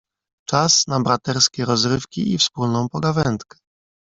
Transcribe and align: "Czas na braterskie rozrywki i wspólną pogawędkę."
"Czas 0.49 0.87
na 0.87 0.99
braterskie 0.99 1.65
rozrywki 1.65 2.33
i 2.33 2.37
wspólną 2.37 2.89
pogawędkę." 2.89 3.57